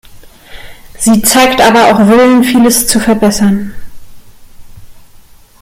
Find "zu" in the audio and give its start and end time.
2.87-2.99